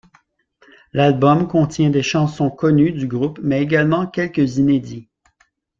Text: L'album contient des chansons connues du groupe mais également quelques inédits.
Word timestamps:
L'album 0.93 1.47
contient 1.47 1.91
des 1.91 2.01
chansons 2.01 2.49
connues 2.49 2.91
du 2.91 3.05
groupe 3.05 3.39
mais 3.43 3.61
également 3.61 4.07
quelques 4.07 4.57
inédits. 4.57 5.09